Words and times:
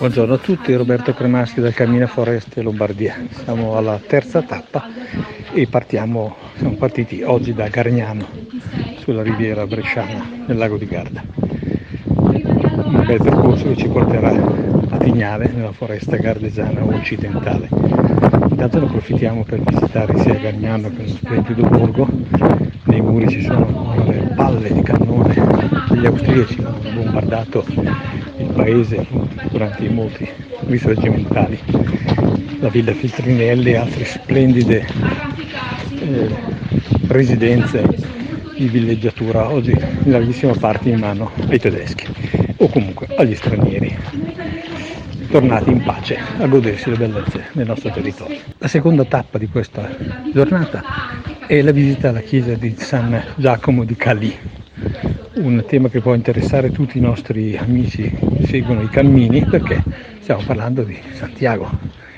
Buongiorno 0.00 0.32
a 0.32 0.38
tutti, 0.38 0.74
Roberto 0.74 1.12
Cremaschi 1.12 1.60
del 1.60 1.74
Cammina 1.74 2.06
Foreste 2.06 2.62
Lombardia. 2.62 3.16
Siamo 3.28 3.76
alla 3.76 4.00
terza 4.04 4.40
tappa 4.40 4.88
e 5.52 5.66
partiamo, 5.66 6.36
siamo 6.56 6.74
partiti 6.76 7.22
oggi 7.22 7.52
da 7.52 7.68
Gargnano, 7.68 8.26
sulla 9.00 9.22
riviera 9.22 9.66
bresciana, 9.66 10.26
nel 10.46 10.56
lago 10.56 10.78
di 10.78 10.86
Garda. 10.86 11.22
Un 11.36 13.04
bel 13.06 13.20
percorso 13.22 13.64
che 13.68 13.76
ci 13.76 13.88
porterà 13.88 14.30
a 14.88 14.96
Tignale, 14.96 15.52
nella 15.54 15.72
foresta 15.72 16.16
gardesana 16.16 16.82
occidentale. 16.82 17.68
Intanto 17.70 18.78
ne 18.78 18.86
approfittiamo 18.86 19.44
per 19.44 19.60
visitare 19.60 20.18
sia 20.20 20.32
Gargnano 20.32 20.88
che 20.96 21.02
lo 21.02 21.08
splendido 21.08 21.68
borgo. 21.68 22.08
Nei 22.84 23.02
muri 23.02 23.28
ci 23.28 23.42
sono 23.42 24.02
le 24.08 24.32
palle 24.34 24.72
di 24.72 24.80
cannone 24.80 25.34
degli 25.90 26.06
austriaci 26.06 26.62
hanno 26.62 27.02
bombardato 27.02 27.64
il 28.40 28.52
paese 28.52 29.06
durante 29.50 29.84
i 29.84 29.88
molti 29.88 30.28
risorgimentali. 30.66 31.58
La 32.60 32.68
villa 32.68 32.92
Filtrinelli 32.92 33.72
e 33.72 33.76
altre 33.76 34.04
splendide 34.04 34.86
eh, 35.98 36.28
residenze 37.08 37.84
di 38.56 38.68
villeggiatura, 38.68 39.50
oggi 39.50 39.70
in 39.70 40.10
larghissima 40.10 40.52
parte 40.52 40.90
in 40.90 40.98
mano 40.98 41.30
ai 41.48 41.58
tedeschi 41.58 42.06
o 42.56 42.68
comunque 42.68 43.06
agli 43.16 43.34
stranieri 43.34 43.96
tornati 45.30 45.70
in 45.70 45.82
pace 45.82 46.18
a 46.38 46.46
godersi 46.46 46.90
le 46.90 46.96
bellezze 46.96 47.44
del 47.52 47.66
nostro 47.66 47.90
territorio. 47.90 48.38
La 48.58 48.66
seconda 48.66 49.04
tappa 49.04 49.38
di 49.38 49.46
questa 49.46 49.88
giornata 50.32 50.82
è 51.46 51.62
la 51.62 51.70
visita 51.70 52.08
alla 52.08 52.20
chiesa 52.20 52.54
di 52.54 52.74
San 52.76 53.22
Giacomo 53.36 53.84
di 53.84 53.94
Cali, 53.94 54.36
un 55.34 55.64
tema 55.64 55.88
che 55.88 56.00
può 56.00 56.14
interessare 56.14 56.72
tutti 56.72 56.98
i 56.98 57.00
nostri 57.00 57.56
amici 57.56 58.10
che 58.10 58.46
seguono 58.46 58.82
i 58.82 58.88
cammini 58.88 59.44
perché 59.44 59.80
stiamo 60.18 60.42
parlando 60.44 60.82
di 60.82 61.00
Santiago 61.12 61.70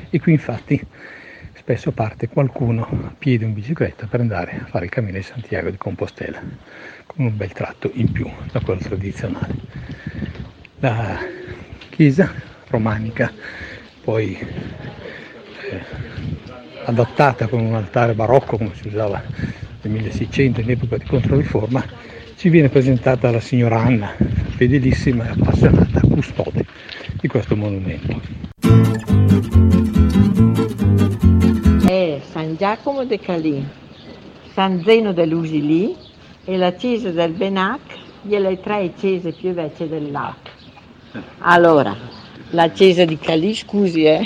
e 0.09 0.19
qui 0.19 0.33
infatti 0.33 0.83
spesso 1.53 1.93
parte 1.93 2.29
qualcuno 2.29 2.89
a 2.91 3.15
piedi 3.17 3.45
o 3.45 3.49
in 3.49 3.53
bicicletta 3.53 4.07
per 4.07 4.21
andare 4.21 4.61
a 4.63 4.67
fare 4.67 4.87
il 4.87 4.91
cammino 4.91 5.19
di 5.19 5.23
Santiago 5.23 5.69
di 5.69 5.77
Compostela 5.77 6.41
con 7.05 7.27
un 7.27 7.37
bel 7.37 7.53
tratto 7.53 7.91
in 7.93 8.11
più 8.11 8.27
da 8.51 8.61
quello 8.61 8.81
tradizionale. 8.81 9.55
La 10.81 11.19
chiesa 11.91 12.33
romanica, 12.69 13.31
poi 14.03 14.39
eh, 15.71 15.81
adattata 16.87 17.47
con 17.47 17.61
un 17.61 17.75
altare 17.75 18.15
barocco 18.15 18.57
come 18.57 18.75
si 18.75 18.89
usava 18.89 19.23
nel 19.83 19.93
1600 19.93 20.61
in 20.63 20.71
epoca 20.71 20.97
di 20.97 21.05
Controriforma, 21.05 21.85
ci 22.43 22.49
viene 22.49 22.71
presentata 22.71 23.31
la 23.31 23.39
signora 23.39 23.79
Anna, 23.79 24.17
fedelissima 24.57 25.27
e 25.27 25.29
appassionata 25.29 26.01
custode 26.01 26.67
di 27.21 27.29
questo 27.29 27.55
monumento. 27.55 28.21
È 31.87 32.21
San 32.29 32.57
Giacomo 32.57 33.05
de 33.05 33.21
Calì, 33.21 33.65
San 34.53 34.83
Zeno 34.83 35.13
dell'Usilì 35.13 35.95
e 36.45 36.57
la 36.57 36.73
chiesa 36.73 37.11
del 37.11 37.31
Benac, 37.31 37.81
le 38.23 38.61
tre 38.61 38.93
chiese 38.97 39.31
più 39.31 39.53
vecchie 39.53 39.89
del 39.89 40.11
lato. 40.11 40.51
Allora, 41.43 41.97
la 42.51 42.71
chiesa 42.71 43.05
di 43.05 43.19
Calì, 43.19 43.55
scusi, 43.55 44.03
eh, 44.03 44.21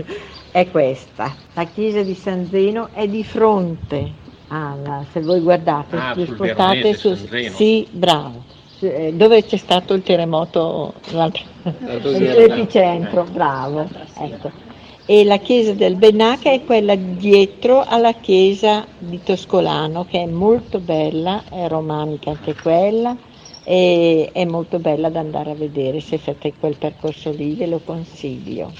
è 0.52 0.66
questa. 0.70 1.34
La 1.52 1.66
chiesa 1.66 2.00
di 2.00 2.14
San 2.14 2.46
Zeno 2.46 2.88
è 2.94 3.06
di 3.06 3.22
fronte 3.22 4.26
alla, 4.48 5.04
se 5.12 5.20
voi 5.20 5.40
guardate, 5.40 5.96
ah, 5.96 6.14
spostate 6.14 6.94
su, 6.94 7.14
sì, 7.50 7.86
bravo. 7.90 8.56
Eh, 8.80 9.12
dove 9.14 9.44
c'è 9.44 9.56
stato 9.56 9.94
il 9.94 10.02
terremoto, 10.02 10.94
l'epicentro, 11.10 13.24
bravo. 13.24 13.88
Ecco. 14.18 14.50
E 15.04 15.24
la 15.24 15.38
chiesa 15.38 15.72
del 15.72 15.96
Benaca 15.96 16.50
è 16.50 16.62
quella 16.64 16.94
dietro 16.94 17.82
alla 17.82 18.12
chiesa 18.12 18.86
di 18.98 19.20
Toscolano, 19.22 20.04
che 20.04 20.22
è 20.22 20.26
molto 20.26 20.80
bella, 20.80 21.44
è 21.50 21.66
romanica 21.66 22.30
anche 22.30 22.54
quella 22.54 23.16
e 23.64 24.28
è 24.32 24.44
molto 24.44 24.78
bella 24.78 25.08
da 25.08 25.20
andare 25.20 25.50
a 25.50 25.54
vedere, 25.54 26.00
se 26.00 26.18
fate 26.18 26.52
quel 26.58 26.76
percorso 26.76 27.30
lì 27.30 27.54
ve 27.54 27.66
lo 27.66 27.80
consiglio. 27.84 28.70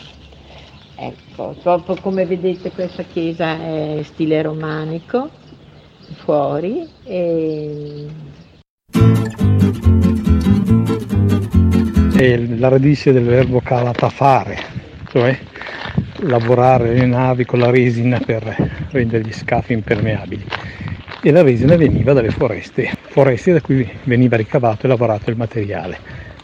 Ecco, 0.97 1.55
proprio 1.63 1.97
come 2.01 2.27
vedete 2.27 2.73
questa 2.73 3.05
chiesa 3.05 3.55
è 3.55 4.01
stile 4.03 4.43
romanico, 4.43 5.31
fuori. 6.15 6.89
E... 7.05 8.07
È 12.15 12.37
la 12.37 12.69
radice 12.69 13.13
del 13.13 13.25
verbo 13.25 13.61
calatafare, 13.61 14.59
cioè 15.11 15.39
lavorare 16.23 16.95
le 16.95 17.07
navi 17.07 17.45
con 17.45 17.61
la 17.61 17.71
resina 17.71 18.19
per 18.19 18.43
rendere 18.91 19.23
gli 19.25 19.33
scafi 19.33 19.73
impermeabili 19.73 20.45
e 21.21 21.31
la 21.31 21.43
resina 21.43 21.77
veniva 21.77 22.13
dalle 22.13 22.31
foreste, 22.31 22.91
foreste 23.09 23.53
da 23.53 23.61
cui 23.61 23.89
veniva 24.05 24.37
ricavato 24.37 24.87
e 24.87 24.89
lavorato 24.89 25.31
il 25.31 25.37
materiale. 25.37 25.99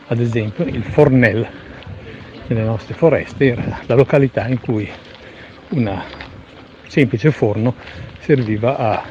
Ad 0.09 0.21
esempio 0.21 0.65
il 0.65 0.83
Fornel 0.83 1.47
nelle 2.49 2.63
nostre 2.65 2.95
foreste 2.95 3.47
era 3.47 3.81
la 3.87 3.95
località 3.95 4.47
in 4.47 4.61
cui 4.61 4.89
un 5.71 6.03
semplice 6.87 7.31
forno 7.31 7.75
serviva 8.21 8.77
a 8.77 9.03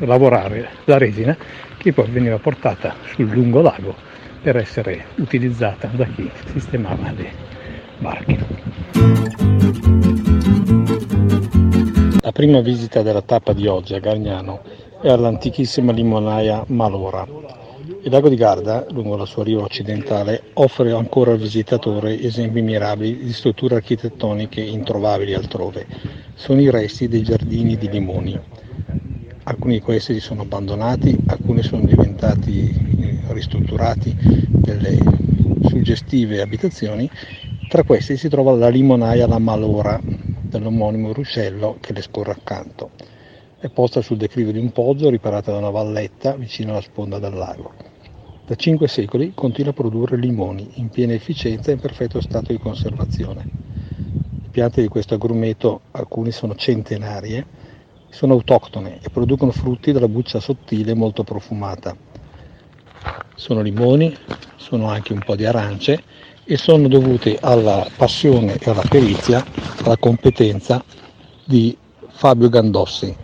lavorare 0.00 0.68
la 0.84 0.98
resina 0.98 1.36
che 1.76 1.92
poi 1.92 2.08
veniva 2.10 2.38
portata 2.38 2.94
sul 3.14 3.28
lungo 3.28 3.60
lago 3.60 3.94
per 4.42 4.56
essere 4.56 5.06
utilizzata 5.16 5.88
da 5.88 6.04
chi 6.06 6.30
sistemava 6.52 7.12
le 7.12 7.30
barche. 7.98 8.38
La 12.20 12.32
prima 12.32 12.60
visita 12.60 13.02
della 13.02 13.22
tappa 13.22 13.52
di 13.52 13.66
oggi 13.66 13.94
a 13.94 14.00
Gargnano 14.00 14.60
e 15.02 15.10
all'antichissima 15.10 15.92
limonaia 15.92 16.64
Malora. 16.68 17.26
Il 18.02 18.10
lago 18.10 18.28
di 18.28 18.36
Garda, 18.36 18.86
lungo 18.90 19.16
la 19.16 19.24
sua 19.24 19.44
riva 19.44 19.62
occidentale, 19.62 20.42
offre 20.54 20.92
ancora 20.92 21.32
al 21.32 21.38
visitatore 21.38 22.20
esempi 22.20 22.62
mirabili 22.62 23.16
di 23.16 23.32
strutture 23.32 23.76
architettoniche 23.76 24.60
introvabili 24.60 25.34
altrove. 25.34 25.86
Sono 26.34 26.60
i 26.60 26.70
resti 26.70 27.08
dei 27.08 27.22
giardini 27.22 27.76
di 27.76 27.88
limoni. 27.88 28.40
Alcuni 29.48 29.74
di 29.74 29.80
questi 29.80 30.18
sono 30.18 30.42
abbandonati, 30.42 31.16
alcuni 31.26 31.62
sono 31.62 31.84
diventati 31.84 32.68
eh, 32.98 33.20
ristrutturati 33.28 34.12
delle 34.50 34.98
suggestive 35.68 36.40
abitazioni. 36.40 37.08
Tra 37.68 37.84
questi 37.84 38.16
si 38.16 38.28
trova 38.28 38.50
la 38.56 38.68
limonaia 38.68 39.28
La 39.28 39.38
Malora, 39.38 40.00
dell'omonimo 40.02 41.12
ruscello 41.12 41.76
che 41.80 41.92
le 41.92 42.02
scorre 42.02 42.32
accanto. 42.32 42.90
È 43.60 43.68
posta 43.68 44.00
sul 44.00 44.16
declivio 44.16 44.50
di 44.50 44.58
un 44.58 44.72
poggio 44.72 45.10
riparata 45.10 45.52
da 45.52 45.58
una 45.58 45.70
valletta 45.70 46.34
vicino 46.34 46.72
alla 46.72 46.80
sponda 46.80 47.20
del 47.20 47.34
lago. 47.34 47.72
Da 48.44 48.56
cinque 48.56 48.88
secoli 48.88 49.30
continua 49.32 49.70
a 49.70 49.74
produrre 49.74 50.16
limoni 50.16 50.70
in 50.74 50.88
piena 50.88 51.12
efficienza 51.12 51.70
e 51.70 51.74
in 51.74 51.80
perfetto 51.80 52.20
stato 52.20 52.50
di 52.50 52.58
conservazione. 52.58 53.46
Le 54.42 54.48
piante 54.50 54.82
di 54.82 54.88
questo 54.88 55.14
agrumeto, 55.14 55.82
alcune 55.92 56.32
sono 56.32 56.56
centenarie, 56.56 57.65
sono 58.10 58.34
autoctone 58.34 58.98
e 59.02 59.10
producono 59.10 59.50
frutti 59.50 59.92
dalla 59.92 60.08
buccia 60.08 60.40
sottile 60.40 60.94
molto 60.94 61.22
profumata. 61.24 61.96
Sono 63.34 63.60
limoni, 63.60 64.16
sono 64.56 64.88
anche 64.88 65.12
un 65.12 65.20
po' 65.20 65.36
di 65.36 65.44
arance 65.44 66.02
e 66.44 66.56
sono 66.56 66.88
dovute 66.88 67.38
alla 67.40 67.86
passione 67.96 68.56
e 68.58 68.70
alla 68.70 68.84
perizia, 68.88 69.44
alla 69.84 69.96
competenza 69.96 70.82
di 71.44 71.76
Fabio 72.08 72.48
Gandossi, 72.48 73.14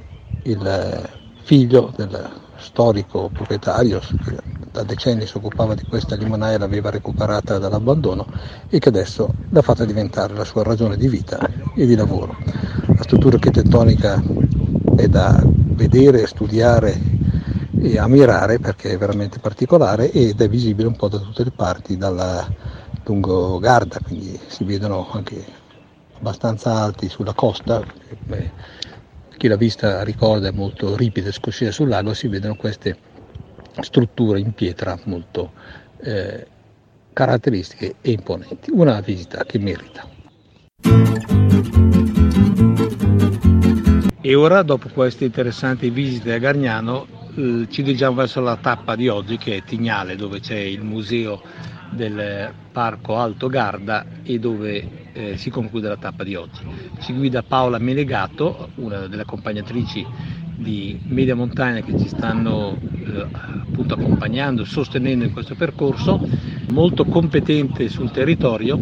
il 0.43 1.11
figlio 1.43 1.93
del 1.96 2.31
storico 2.56 3.29
proprietario 3.31 4.00
che 4.25 4.37
da 4.73 4.82
decenni 4.82 5.26
si 5.26 5.37
occupava 5.37 5.75
di 5.75 5.84
questa 5.87 6.17
limonaia, 6.17 6.58
l'aveva 6.58 6.90
recuperata 6.90 7.58
dall'abbandono 7.58 8.26
e 8.69 8.79
che 8.79 8.88
adesso 8.88 9.34
l'ha 9.50 9.62
fatta 9.62 9.84
diventare 9.84 10.34
la 10.34 10.44
sua 10.44 10.62
ragione 10.62 10.96
di 10.96 11.08
vita 11.08 11.38
e 11.75 11.87
di 11.87 11.94
lavoro. 11.94 12.37
La 12.96 13.02
struttura 13.02 13.34
architettonica 13.34 14.23
è 14.97 15.09
da 15.09 15.43
vedere, 15.44 16.27
studiare 16.27 16.99
e 17.81 17.99
ammirare 17.99 18.59
perché 18.59 18.91
è 18.91 18.99
veramente 18.99 19.39
particolare 19.39 20.11
ed 20.11 20.41
è 20.41 20.49
visibile 20.49 20.89
un 20.89 20.97
po' 20.97 21.09
da 21.09 21.19
tutte 21.19 21.44
le 21.44 21.50
parti, 21.50 21.97
dalla 21.97 22.47
lungo 23.05 23.59
Garda, 23.59 23.99
quindi 24.03 24.39
si 24.47 24.65
vedono 24.65 25.09
anche 25.11 25.44
abbastanza 26.19 26.75
alti 26.75 27.09
sulla 27.09 27.33
costa, 27.33 27.83
beh, 28.27 28.50
chi 29.37 29.49
l'ha 29.49 29.56
vista 29.56 30.05
ricorda 30.05 30.49
è 30.49 30.53
molto 30.53 30.94
ripida 30.97 31.29
e 31.29 31.33
scossina 31.33 31.73
sul 31.73 31.89
lago, 31.89 32.15
si 32.15 32.29
vedono 32.29 32.55
queste 32.55 32.97
strutture 33.81 34.39
in 34.39 34.53
pietra 34.53 34.99
molto 35.05 35.53
eh, 36.00 36.47
caratteristiche 37.12 37.97
e 38.00 38.12
imponenti. 38.12 38.71
Una 38.71 39.00
visita 39.00 39.44
che 39.44 39.59
merita. 39.59 40.06
E 44.24 44.36
ora, 44.36 44.62
dopo 44.62 44.88
queste 44.88 45.24
interessanti 45.24 45.90
visite 45.90 46.32
a 46.32 46.38
Gargnano, 46.38 47.08
eh, 47.34 47.66
ci 47.69 47.82
dirigiamo 47.82 48.14
verso 48.14 48.40
la 48.40 48.54
tappa 48.54 48.94
di 48.94 49.08
oggi 49.08 49.36
che 49.36 49.56
è 49.56 49.62
Tignale, 49.64 50.14
dove 50.14 50.38
c'è 50.38 50.58
il 50.58 50.84
museo 50.84 51.42
del 51.90 52.54
Parco 52.70 53.16
Alto 53.16 53.48
Garda 53.48 54.06
e 54.22 54.38
dove 54.38 55.10
eh, 55.12 55.36
si 55.36 55.50
conclude 55.50 55.88
la 55.88 55.96
tappa 55.96 56.22
di 56.22 56.36
oggi. 56.36 56.60
Ci 57.00 57.14
guida 57.14 57.42
Paola 57.42 57.78
Menegato, 57.78 58.69
una 58.76 59.08
delle 59.08 59.22
accompagnatrici 59.22 60.06
di 60.54 61.00
Media 61.08 61.34
Montagna 61.34 61.80
che 61.80 61.98
ci 61.98 62.06
stanno 62.06 62.78
eh, 62.78 63.26
appunto 63.32 63.94
accompagnando, 63.94 64.64
sostenendo 64.64 65.24
in 65.24 65.32
questo 65.32 65.56
percorso, 65.56 66.20
molto 66.70 67.04
competente 67.06 67.88
sul 67.88 68.12
territorio 68.12 68.80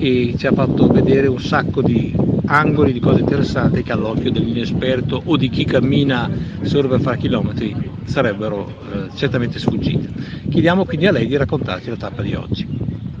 e 0.00 0.34
ci 0.38 0.46
ha 0.46 0.52
fatto 0.52 0.86
vedere 0.86 1.26
un 1.26 1.38
sacco 1.38 1.82
di 1.82 2.16
angoli, 2.46 2.94
di 2.94 3.00
cose 3.00 3.20
interessanti 3.20 3.82
che 3.82 3.92
all'occhio 3.92 4.30
dell'inesperto 4.30 5.20
o 5.22 5.36
di 5.36 5.50
chi 5.50 5.64
cammina 5.64 6.28
solo 6.62 6.88
per 6.88 7.00
fare 7.00 7.18
chilometri 7.18 7.76
sarebbero 8.04 8.66
eh, 8.66 9.14
certamente 9.14 9.58
sfuggite. 9.58 10.08
Chiediamo 10.48 10.86
quindi 10.86 11.06
a 11.06 11.12
lei 11.12 11.26
di 11.26 11.36
raccontarci 11.36 11.90
la 11.90 11.96
tappa 11.96 12.22
di 12.22 12.34
oggi. 12.34 12.66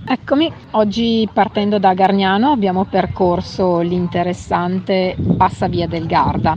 Eccomi, 0.06 0.50
oggi 0.72 1.28
partendo 1.32 1.78
da 1.78 1.92
Gargnano 1.92 2.50
abbiamo 2.50 2.86
percorso 2.86 3.80
l'interessante 3.80 5.14
Bassa 5.18 5.68
Via 5.68 5.86
del 5.86 6.06
Garda 6.06 6.56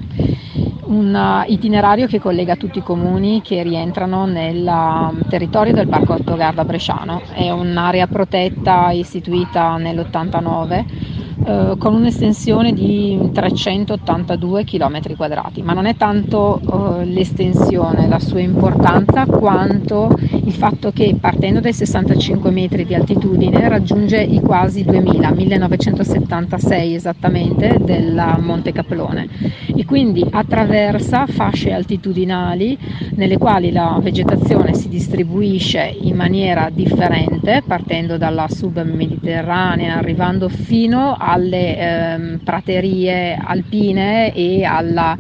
un 0.85 1.13
uh, 1.13 1.49
itinerario 1.51 2.07
che 2.07 2.19
collega 2.19 2.55
tutti 2.55 2.79
i 2.79 2.83
comuni 2.83 3.41
che 3.41 3.63
rientrano 3.63 4.25
nel 4.25 4.65
um, 4.65 5.27
territorio 5.29 5.73
del 5.73 5.87
Parco 5.87 6.13
Altogarda 6.13 6.65
Bresciano. 6.65 7.21
È 7.31 7.49
un'area 7.49 8.07
protetta 8.07 8.91
istituita 8.91 9.77
nell'89 9.77 11.02
eh, 11.45 11.75
con 11.77 11.93
un'estensione 11.95 12.73
di 12.73 13.29
382 13.33 14.63
km 14.63 15.15
quadrati, 15.15 15.61
ma 15.61 15.73
non 15.73 15.85
è 15.85 15.95
tanto 15.95 16.59
eh, 16.59 17.05
l'estensione 17.05 18.07
la 18.07 18.19
sua 18.19 18.39
importanza 18.39 19.25
quanto 19.25 20.17
il 20.19 20.53
fatto 20.53 20.91
che 20.91 21.15
partendo 21.19 21.59
dai 21.59 21.73
65 21.73 22.49
metri 22.49 22.85
di 22.85 22.95
altitudine 22.95 23.67
raggiunge 23.67 24.21
i 24.21 24.39
quasi 24.39 24.83
2000, 24.85 25.31
1976 25.31 26.95
esattamente 26.95 27.77
del 27.79 28.37
Monte 28.39 28.71
Caplone 28.71 29.27
e 29.75 29.85
quindi 29.85 30.25
attraversa 30.29 31.25
fasce 31.27 31.71
altitudinali 31.73 32.77
nelle 33.15 33.37
quali 33.37 33.71
la 33.71 33.99
vegetazione 34.01 34.73
si 34.73 34.87
distribuisce 34.87 35.93
in 36.01 36.15
maniera 36.15 36.69
differente 36.71 37.63
partendo 37.65 38.17
dalla 38.17 38.47
submediterranea 38.47 39.97
arrivando 39.97 40.47
fino 40.47 41.15
a 41.17 41.32
alle 41.33 41.77
ehm, 41.77 42.39
praterie 42.43 43.35
alpine 43.39 44.31
e 44.33 44.63
alla, 44.63 45.15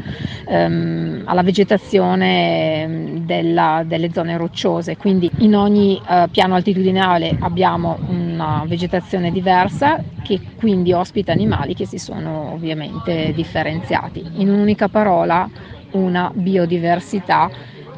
ehm, 0.45 1.23
alla 1.25 1.41
vegetazione 1.43 2.81
ehm, 2.83 3.17
della, 3.25 3.83
delle 3.85 4.11
zone 4.11 4.37
rocciose. 4.37 4.95
Quindi 4.97 5.31
in 5.37 5.55
ogni 5.55 5.99
eh, 6.07 6.27
piano 6.31 6.55
altitudinale 6.55 7.35
abbiamo 7.37 7.99
una 8.05 8.63
vegetazione 8.67 9.31
diversa 9.31 9.99
che 10.21 10.41
quindi 10.53 10.93
ospita 10.93 11.31
animali 11.33 11.73
che 11.73 11.85
si 11.85 11.97
sono 11.97 12.53
ovviamente 12.53 13.33
differenziati. 13.33 14.41
In 14.41 14.49
un'unica 14.49 14.87
parola 14.89 15.47
una 15.91 16.31
biodiversità 16.33 17.49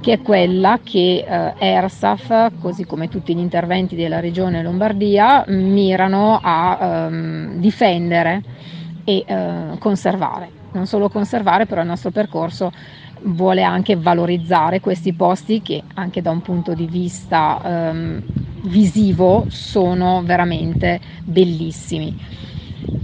che 0.05 0.13
è 0.13 0.21
quella 0.21 0.81
che 0.83 1.25
eh, 1.27 1.53
ERSAF, 1.57 2.59
così 2.61 2.85
come 2.85 3.07
tutti 3.07 3.33
gli 3.33 3.39
interventi 3.39 3.95
della 3.95 4.19
Regione 4.19 4.61
Lombardia, 4.61 5.43
mirano 5.47 6.39
a 6.43 6.77
ehm, 6.79 7.55
difendere 7.55 8.43
e 9.03 9.23
eh, 9.25 9.77
conservare. 9.79 10.47
Non 10.73 10.85
solo 10.85 11.09
conservare, 11.09 11.65
però 11.65 11.81
il 11.81 11.87
nostro 11.87 12.11
percorso 12.11 12.71
vuole 13.23 13.63
anche 13.63 13.95
valorizzare 13.95 14.79
questi 14.79 15.11
posti 15.11 15.63
che 15.63 15.81
anche 15.95 16.21
da 16.21 16.29
un 16.29 16.41
punto 16.41 16.75
di 16.75 16.85
vista 16.85 17.59
ehm, 17.63 18.21
visivo 18.65 19.45
sono 19.49 20.21
veramente 20.23 20.99
bellissimi. 21.23 22.15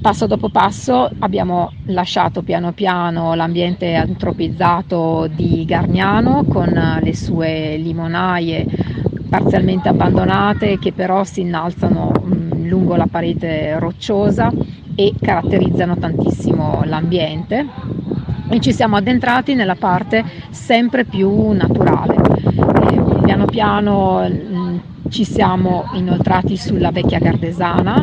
Passo 0.02 0.28
dopo 0.28 0.50
passo 0.50 1.10
abbiamo 1.20 1.72
lasciato 1.86 2.42
piano 2.42 2.72
piano 2.72 3.34
l'ambiente 3.36 3.94
antropizzato 3.96 5.28
di 5.28 5.64
Gargnano 5.66 6.44
con 6.46 7.00
le 7.02 7.16
sue 7.16 7.78
limonaie 7.78 8.66
parzialmente 9.30 9.90
abbandonate 9.90 10.78
che 10.78 10.92
però 10.92 11.24
si 11.24 11.42
innalzano 11.42 12.12
mh, 12.12 12.68
lungo 12.68 12.96
la 12.96 13.08
parete 13.10 13.80
rocciosa 13.80 14.52
e 14.96 15.14
caratterizzano 15.20 15.98
tantissimo 15.98 16.82
l'ambiente 16.84 17.66
e 18.50 18.60
ci 18.60 18.74
siamo 18.74 18.98
addentrati 18.98 19.56
nella 19.56 19.76
parte 19.76 20.24
sempre 20.50 21.06
più 21.06 21.52
naturale. 21.52 22.16
Eh, 22.16 23.22
piano 23.24 23.46
piano 23.46 24.28
mh, 24.28 24.82
ci 25.10 25.24
siamo 25.24 25.86
inoltrati 25.94 26.58
sulla 26.58 26.92
vecchia 26.92 27.20
Gardesana 27.20 28.02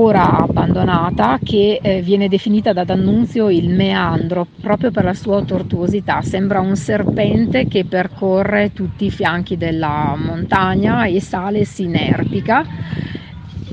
ora 0.00 0.38
abbandonata 0.38 1.38
che 1.42 1.78
eh, 1.82 2.00
viene 2.00 2.28
definita 2.28 2.72
da 2.72 2.84
D'Annunzio 2.84 3.50
il 3.50 3.68
meandro 3.68 4.46
proprio 4.62 4.90
per 4.90 5.04
la 5.04 5.12
sua 5.12 5.42
tortuosità, 5.42 6.22
sembra 6.22 6.60
un 6.60 6.74
serpente 6.74 7.68
che 7.68 7.84
percorre 7.84 8.72
tutti 8.72 9.04
i 9.04 9.10
fianchi 9.10 9.58
della 9.58 10.14
montagna 10.16 11.04
e 11.04 11.20
sale 11.20 11.66
si 11.66 11.82
inerpica 11.82 12.64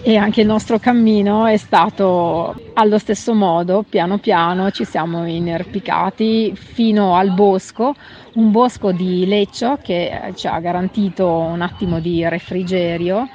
e 0.04 0.18
anche 0.18 0.42
il 0.42 0.48
nostro 0.48 0.80
cammino 0.80 1.46
è 1.46 1.58
stato 1.58 2.54
allo 2.74 2.98
stesso 2.98 3.34
modo, 3.34 3.86
piano 3.88 4.18
piano 4.18 4.70
ci 4.72 4.84
siamo 4.84 5.26
inerpicati 5.26 6.54
fino 6.56 7.16
al 7.16 7.32
bosco, 7.32 7.96
un 8.34 8.52
bosco 8.52 8.92
di 8.92 9.26
leccio 9.26 9.80
che 9.82 10.34
ci 10.36 10.48
ha 10.48 10.60
garantito 10.60 11.28
un 11.30 11.62
attimo 11.62 12.00
di 12.00 12.28
refrigerio 12.28 13.28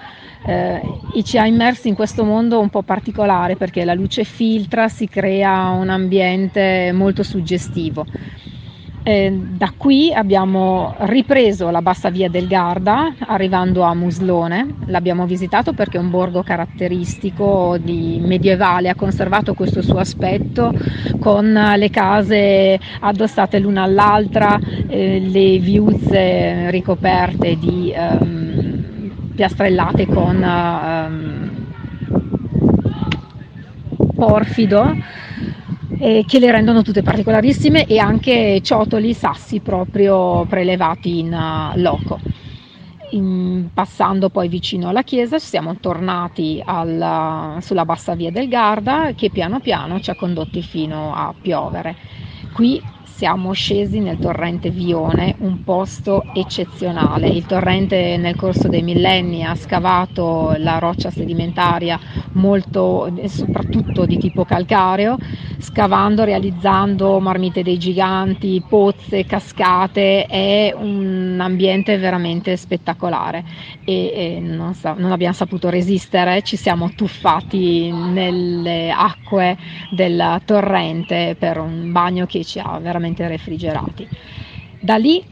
eh, 0.47 0.81
e 1.15 1.23
ci 1.23 1.39
ha 1.39 1.47
immersi 1.47 1.89
in 1.89 1.95
questo 1.95 2.25
mondo 2.25 2.61
un 2.61 2.69
po' 2.69 2.83
particolare 2.83 3.57
perché 3.57 3.85
la 3.85 3.95
luce 3.95 4.25
filtra, 4.25 4.89
si 4.89 5.09
crea 5.09 5.71
un 5.71 5.89
ambiente 5.89 6.91
molto 6.93 7.23
suggestivo. 7.23 8.07
Eh, 9.05 9.33
da 9.33 9.73
qui 9.77 10.13
abbiamo 10.15 10.95
ripreso 11.01 11.71
la 11.71 11.83
bassa 11.83 12.09
via 12.09 12.29
del 12.29 12.47
Garda 12.47 13.13
arrivando 13.27 13.83
a 13.83 13.95
Muslone, 13.95 14.77
l'abbiamo 14.87 15.27
visitato 15.27 15.73
perché 15.73 15.97
è 15.97 16.01
un 16.01 16.11
borgo 16.11 16.45
caratteristico 16.45 17.79
di 17.83 18.21
medievale, 18.25 18.91
ha 18.91 18.95
conservato 18.95 19.55
questo 19.55 19.83
suo 19.83 19.99
aspetto 19.99 20.73
con 21.19 21.53
le 21.77 21.91
case 21.91 22.79
addossate 23.01 23.59
l'una 23.59 23.83
all'altra, 23.83 24.57
eh, 24.87 25.19
le 25.19 25.59
viuzze 25.59 26.71
ricoperte 26.71 27.59
di 27.59 27.93
ehm, 27.93 28.92
piastrellate 29.35 30.07
con 30.07 30.37
um, 30.43 31.67
porfido 34.15 34.95
eh, 35.99 36.25
che 36.27 36.39
le 36.39 36.51
rendono 36.51 36.83
tutte 36.83 37.03
particolarissime 37.03 37.87
e 37.87 37.99
anche 37.99 38.61
ciotoli, 38.63 39.15
sassi 39.15 39.61
proprio 39.61 40.45
prelevati 40.47 41.21
in 41.21 41.33
uh, 41.33 41.79
loco. 41.79 42.19
In, 43.11 43.69
passando 43.75 44.31
poi 44.31 44.49
vicino 44.49 44.89
alla 44.89 45.03
chiesa 45.03 45.39
siamo 45.39 45.77
tornati 45.77 46.63
alla, 46.65 47.59
sulla 47.61 47.85
bassa 47.85 48.15
via 48.15 48.31
del 48.31 48.49
Garda 48.49 49.13
che 49.15 49.29
piano 49.31 49.61
piano 49.61 50.01
ci 50.01 50.11
ha 50.11 50.15
condotti 50.15 50.63
fino 50.63 51.15
a 51.15 51.35
piovere. 51.39 51.95
Qui 52.55 52.83
siamo 53.05 53.53
scesi 53.53 54.01
nel 54.01 54.19
torrente 54.19 54.71
Vione, 54.71 55.37
un 55.39 55.63
posto 55.63 56.25
eccezionale. 56.35 57.29
Il 57.29 57.47
torrente 57.47 58.17
nel 58.17 58.37
corso 58.37 58.69
dei 58.69 58.83
millenni 58.83 59.45
ha 59.45 59.55
scavato 59.55 60.55
la 60.59 60.79
roccia 60.79 61.11
sedimentaria 61.11 61.99
molto, 62.33 63.13
soprattutto 63.27 64.07
di 64.07 64.19
tipo 64.19 64.45
calcareo, 64.45 65.17
scavando, 65.59 66.25
realizzando 66.25 67.21
marmite 67.21 67.63
dei 67.63 67.79
giganti, 67.79 68.63
pozze, 68.67 69.25
cascate, 69.27 70.27
è 70.27 70.75
un 70.77 71.39
ambiente 71.41 71.99
veramente 71.99 72.57
spettacolare. 72.57 73.45
E, 73.85 74.13
e 74.15 74.41
non, 74.41 74.75
sa, 74.75 74.95
non 74.97 75.13
abbiamo 75.13 75.35
saputo 75.35 75.69
resistere, 75.69 76.43
ci 76.43 76.57
siamo 76.57 76.91
tuffati 76.95 77.91
nelle 77.91 78.91
acque 78.91 79.57
del 79.91 80.41
torrente 80.45 81.37
per 81.39 81.59
un 81.59 81.93
bagno 81.93 82.27
che 82.27 82.45
ci 82.45 82.59
ha 82.59 82.79
veramente 82.79 82.92
refrigerati. 83.01 84.09
Da 84.81 84.97
lì 84.97 85.25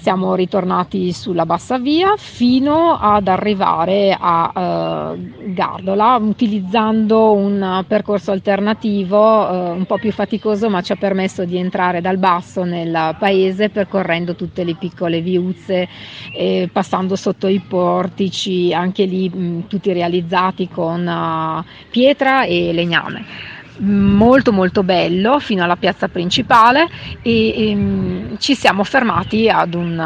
siamo 0.00 0.34
ritornati 0.34 1.12
sulla 1.12 1.44
bassa 1.44 1.78
via 1.78 2.14
fino 2.16 2.96
ad 2.98 3.26
arrivare 3.26 4.16
a 4.18 5.12
uh, 5.14 5.52
Gardola 5.52 6.16
utilizzando 6.16 7.32
un 7.32 7.84
percorso 7.86 8.30
alternativo 8.30 9.18
uh, 9.18 9.76
un 9.76 9.84
po' 9.86 9.98
più 9.98 10.12
faticoso 10.12 10.70
ma 10.70 10.82
ci 10.82 10.92
ha 10.92 10.96
permesso 10.96 11.44
di 11.44 11.56
entrare 11.56 12.00
dal 12.00 12.16
basso 12.18 12.64
nel 12.64 13.16
paese 13.18 13.70
percorrendo 13.70 14.34
tutte 14.34 14.62
le 14.62 14.76
piccole 14.76 15.20
viuzze 15.20 15.88
eh, 16.32 16.68
passando 16.72 17.16
sotto 17.16 17.48
i 17.48 17.60
portici 17.60 18.72
anche 18.72 19.04
lì 19.04 19.28
mh, 19.28 19.66
tutti 19.66 19.92
realizzati 19.92 20.68
con 20.68 21.06
uh, 21.06 21.64
pietra 21.90 22.44
e 22.44 22.72
legname 22.72 23.56
molto 23.78 24.52
molto 24.52 24.82
bello 24.82 25.38
fino 25.38 25.64
alla 25.64 25.76
piazza 25.76 26.08
principale 26.08 26.88
e, 27.22 27.48
e 27.48 27.70
ehm, 27.70 28.38
ci 28.38 28.54
siamo 28.54 28.84
fermati 28.84 29.48
ad 29.48 29.74
un 29.74 29.98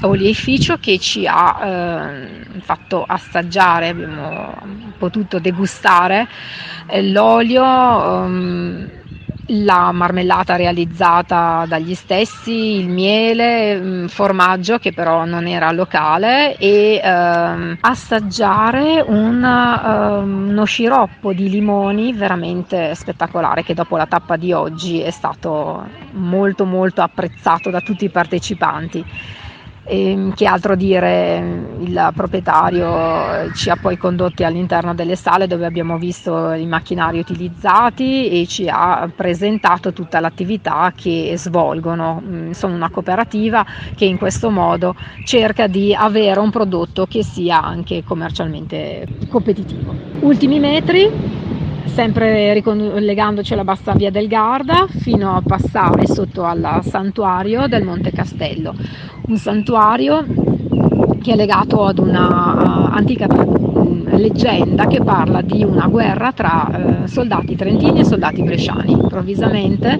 oleificio 0.00 0.78
che 0.78 0.98
ci 0.98 1.26
ha 1.26 1.64
eh, 1.64 2.60
fatto 2.60 3.04
assaggiare, 3.06 3.88
abbiamo 3.88 4.54
potuto 4.98 5.38
degustare 5.38 6.26
eh, 6.88 7.02
l'olio. 7.10 7.64
Um, 7.64 8.88
la 9.48 9.92
marmellata 9.92 10.56
realizzata 10.56 11.64
dagli 11.68 11.94
stessi, 11.94 12.78
il 12.78 12.88
miele, 12.88 13.78
mm, 13.80 14.06
formaggio 14.06 14.78
che 14.78 14.92
però 14.92 15.24
non 15.24 15.46
era 15.46 15.70
locale 15.70 16.56
e 16.56 17.00
ehm, 17.02 17.76
assaggiare 17.80 19.04
un, 19.06 19.42
ehm, 19.44 20.48
uno 20.50 20.64
sciroppo 20.64 21.32
di 21.32 21.48
limoni 21.48 22.12
veramente 22.12 22.94
spettacolare 22.94 23.62
che 23.62 23.74
dopo 23.74 23.96
la 23.96 24.06
tappa 24.06 24.36
di 24.36 24.52
oggi 24.52 25.00
è 25.00 25.10
stato 25.10 25.92
molto 26.12 26.64
molto 26.64 27.02
apprezzato 27.02 27.70
da 27.70 27.80
tutti 27.80 28.04
i 28.04 28.10
partecipanti. 28.10 29.04
E, 29.88 30.10
ehm, 30.10 30.34
che 30.34 30.46
altro 30.46 30.74
dire, 30.74 31.76
il 31.78 32.10
proprietario 32.12 33.50
ci 33.52 33.70
ha 33.70 33.76
poi 33.76 33.96
condotti 33.96 34.42
all'interno 34.42 34.94
delle 34.94 35.14
sale 35.16 35.46
dove 35.46 35.64
abbiamo 35.64 35.96
visto 35.96 36.50
i 36.52 36.66
macchinari 36.66 37.18
utilizzati 37.20 38.28
e 38.28 38.46
ci 38.46 38.68
ha 38.68 39.08
presentato 39.14 39.92
tutta 39.92 40.18
l'attività 40.20 40.92
che 40.94 41.34
svolgono. 41.36 42.20
Mm, 42.24 42.50
sono 42.50 42.74
una 42.74 42.90
cooperativa 42.90 43.64
che 43.94 44.04
in 44.06 44.18
questo 44.18 44.50
modo 44.50 44.94
cerca 45.22 45.68
di 45.68 45.94
avere 45.94 46.40
un 46.40 46.50
prodotto 46.50 47.06
che 47.06 47.22
sia 47.22 47.62
anche 47.62 48.02
commercialmente 48.02 49.06
competitivo. 49.28 49.98
Ultimi 50.20 50.58
metri, 50.58 51.08
sempre 51.86 52.52
ricollegandoci 52.52 53.52
alla 53.52 53.64
bassa 53.64 53.92
via 53.94 54.10
del 54.10 54.28
Garda 54.28 54.86
fino 54.88 55.36
a 55.36 55.42
passare 55.42 56.06
sotto 56.06 56.44
al 56.44 56.80
santuario 56.82 57.66
del 57.66 57.84
Monte 57.84 58.12
Castello, 58.12 58.74
un 59.28 59.36
santuario 59.36 60.24
che 61.22 61.32
è 61.32 61.36
legato 61.36 61.84
ad 61.84 61.98
una 61.98 62.90
antica 62.90 63.26
leggenda 64.16 64.86
che 64.86 65.02
parla 65.02 65.42
di 65.42 65.62
una 65.62 65.86
guerra 65.86 66.32
tra 66.32 67.04
eh, 67.04 67.08
soldati 67.08 67.56
trentini 67.56 68.00
e 68.00 68.04
soldati 68.04 68.42
bresciani. 68.42 68.92
Improvvisamente, 68.92 69.98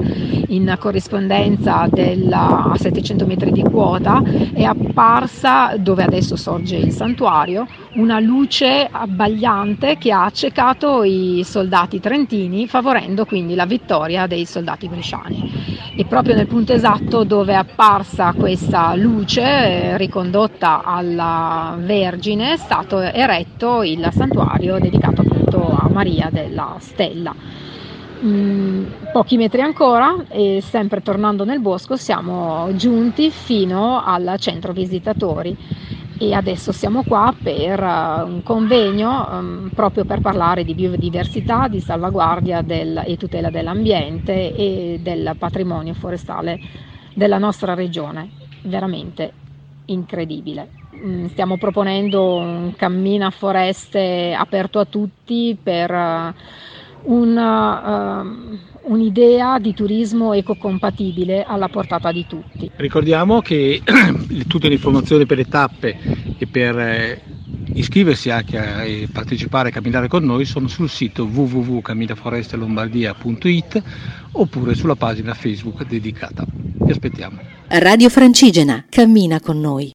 in 0.49 0.77
corrispondenza 0.79 1.87
della, 1.91 2.71
a 2.73 2.77
700 2.77 3.27
metri 3.27 3.53
di 3.53 3.63
quota, 3.63 4.23
è 4.53 4.63
apparsa, 4.63 5.77
dove 5.79 6.03
adesso 6.03 6.37
sorge 6.37 6.77
il 6.77 6.93
santuario, 6.93 7.67
una 7.95 8.21
luce 8.21 8.89
abbagliante 8.91 9.97
che 9.99 10.13
ha 10.13 10.25
accecato 10.25 11.03
i 11.03 11.43
soldati 11.45 12.01
trentini, 12.01 12.67
favorendo 12.67 13.25
quindi 13.25 13.55
la 13.55 13.67
vittoria 13.67 14.27
dei 14.27 14.45
soldati 14.45 14.89
bresciani. 14.89 15.77
E 15.99 16.05
proprio 16.05 16.35
nel 16.35 16.47
punto 16.47 16.75
esatto 16.75 17.25
dove 17.25 17.53
è 17.53 17.57
apparsa 17.57 18.35
questa 18.35 18.95
luce, 18.95 19.41
eh, 19.41 19.97
ricondotta 19.97 20.83
alla 20.85 21.77
Vergine, 21.79 22.53
è 22.53 22.57
stato 22.59 23.01
eretto 23.01 23.83
il 23.83 24.06
santuario 24.11 24.79
dedicato 24.79 25.23
appunto 25.23 25.63
a 25.63 25.89
Maria 25.89 26.29
della 26.31 26.77
Stella. 26.79 27.35
Mm, 28.25 28.85
pochi 29.13 29.37
metri 29.37 29.61
ancora 29.61 30.25
e 30.29 30.61
sempre 30.63 31.03
tornando 31.03 31.45
nel 31.45 31.61
bosco 31.61 31.97
siamo 31.97 32.75
giunti 32.75 33.31
fino 33.31 34.03
al 34.03 34.37
centro 34.39 34.73
visitatori 34.73 35.55
e 36.19 36.33
adesso 36.33 36.73
siamo 36.73 37.03
qua 37.03 37.35
per 37.41 37.79
uh, 37.79 38.27
un 38.27 38.43
convegno 38.43 39.29
um, 39.31 39.71
proprio 39.75 40.07
per 40.07 40.23
parlare 40.23 40.65
di 40.65 40.75
biodiversità, 40.75 41.69
di 41.69 41.81
salvaguardia 41.81 42.63
del, 42.63 43.03
e 43.05 43.19
tutela 43.19 43.51
dell'ambiente 43.51 44.55
e 44.55 44.99
del 45.03 45.35
patrimonio 45.39 45.93
forestale 45.93 46.59
della 47.13 47.39
nostra 47.39 47.75
regione. 47.75 48.31
Veramente 48.63 49.33
incredibile. 49.87 50.86
Mm, 51.05 51.27
stiamo 51.27 51.59
proponendo 51.59 52.37
un 52.37 52.73
cammino 52.75 53.27
a 53.27 53.31
foreste 53.31 54.35
aperto 54.37 54.79
a 54.79 54.87
tutti 54.87 55.57
per 55.63 55.91
uh, 55.91 56.33
una, 57.13 58.23
uh, 58.23 58.59
un'idea 58.85 59.59
di 59.59 59.75
turismo 59.75 60.33
ecocompatibile 60.33 61.45
alla 61.45 61.69
portata 61.69 62.11
di 62.13 62.25
tutti. 62.27 62.71
Ricordiamo 62.77 63.43
che 63.43 63.83
tutte 64.49 64.69
le 64.69 64.75
informazioni 64.75 65.27
per 65.27 65.37
le 65.37 65.45
tappe 65.45 65.99
e 66.39 66.47
per 66.47 66.79
eh, 66.79 67.21
iscriversi 67.75 68.31
anche 68.31 68.59
a, 68.59 68.85
e 68.85 69.07
partecipare 69.13 69.69
a 69.69 69.73
camminare 69.73 70.09
con 70.09 70.25
noi 70.25 70.47
sono 70.47 70.67
sul 70.67 70.89
sito 70.89 71.25
www.camminaforestelombardia.it 71.25 73.83
oppure 74.33 74.75
sulla 74.75 74.97
pagina 74.97 75.35
Facebook 75.35 75.87
dedicata. 75.87 76.47
Vi 76.47 76.91
aspettiamo. 76.91 77.41
Radio 77.69 78.09
Francigena, 78.09 78.87
cammina 78.89 79.41
con 79.41 79.61
noi. 79.61 79.93